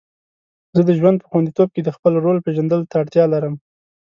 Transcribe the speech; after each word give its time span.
زه 0.75 0.81
د 0.85 0.91
ژوند 0.99 1.17
په 1.19 1.27
خوندیتوب 1.31 1.69
کې 1.75 1.81
د 1.83 1.89
خپل 1.97 2.13
رول 2.23 2.37
پیژندلو 2.45 2.89
ته 2.89 2.95
اړتیا 3.01 3.25
لرم. 3.33 3.55